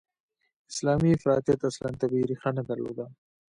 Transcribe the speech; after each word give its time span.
اسلامي 0.71 1.09
افراطیت 1.17 1.61
اصلاً 1.69 1.89
طبیعي 2.01 2.25
ریښه 2.31 2.49
نه 2.57 2.63
درلوده. 2.69 3.05